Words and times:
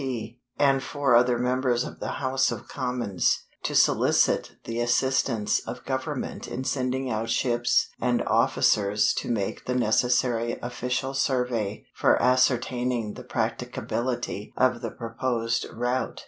P., 0.01 0.41
and 0.57 0.81
four 0.81 1.15
other 1.15 1.37
members 1.37 1.83
of 1.83 1.99
the 1.99 2.13
House 2.13 2.49
of 2.51 2.67
Commons, 2.67 3.43
to 3.61 3.75
solicit 3.75 4.53
the 4.63 4.79
assistance 4.79 5.59
of 5.67 5.85
Government 5.85 6.47
in 6.47 6.63
sending 6.63 7.11
out 7.11 7.29
ships 7.29 7.87
and 8.01 8.23
officers 8.23 9.13
to 9.13 9.29
make 9.29 9.65
the 9.65 9.75
necessary 9.75 10.57
official 10.59 11.13
survey 11.13 11.85
for 11.93 12.19
ascertaining 12.19 13.13
the 13.13 13.23
practicability 13.23 14.51
of 14.57 14.81
the 14.81 14.89
proposed 14.89 15.67
route. 15.71 16.19